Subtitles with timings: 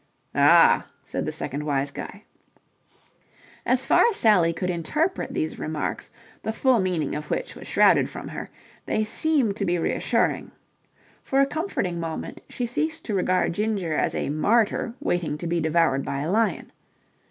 [0.33, 2.23] "Ah!" said the second wise guy.
[3.67, 6.09] As far as Sally could interpret these remarks,
[6.41, 8.49] the full meaning of which was shrouded from her,
[8.87, 10.53] they seemed to be reassuring.
[11.21, 15.61] For a comforting moment she ceased to regard Ginger as a martyr waiting to be
[15.61, 16.71] devoured by a lion.